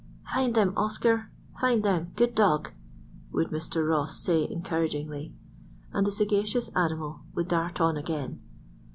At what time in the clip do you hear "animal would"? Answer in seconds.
6.69-7.47